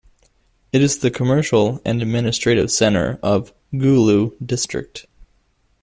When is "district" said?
4.43-5.05